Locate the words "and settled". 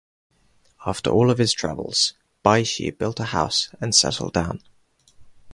3.79-4.33